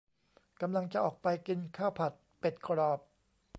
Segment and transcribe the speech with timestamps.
[0.61, 2.99] กำลังจะออกไปกินข้าวผัดเป็ดกรอบ